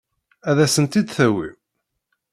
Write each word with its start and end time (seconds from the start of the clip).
Ad 0.49 0.57
asen-tt-id-tawim? 0.65 1.55